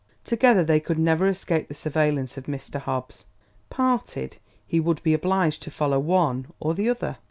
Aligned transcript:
Together 0.23 0.63
they 0.63 0.79
could 0.79 0.97
never 0.97 1.27
escape 1.27 1.67
the 1.67 1.75
surveillance 1.75 2.35
of 2.35 2.45
Mr. 2.45 2.79
Hobbs; 2.81 3.25
parted, 3.69 4.37
he 4.65 4.79
would 4.79 5.03
be 5.03 5.13
obliged 5.13 5.61
to 5.61 5.69
follow 5.69 5.99
one 5.99 6.47
or 6.59 6.73
the 6.73 6.89
other. 6.89 7.17